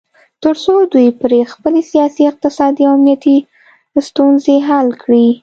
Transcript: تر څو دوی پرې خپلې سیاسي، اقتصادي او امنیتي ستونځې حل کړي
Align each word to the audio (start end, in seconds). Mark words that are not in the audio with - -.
تر 0.43 0.55
څو 0.63 0.73
دوی 0.93 1.07
پرې 1.21 1.39
خپلې 1.53 1.81
سیاسي، 1.91 2.23
اقتصادي 2.27 2.83
او 2.87 2.93
امنیتي 2.97 3.37
ستونځې 4.07 4.55
حل 4.67 4.87
کړي 5.03 5.27